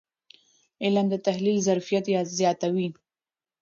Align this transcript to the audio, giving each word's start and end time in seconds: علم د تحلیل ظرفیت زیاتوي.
علم 0.83 1.05
د 1.09 1.15
تحلیل 1.27 1.57
ظرفیت 1.67 2.05
زیاتوي. 2.39 2.87